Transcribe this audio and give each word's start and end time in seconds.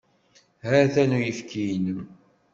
Ha-t-an 0.67 1.11
uyefki-inem. 1.17 2.01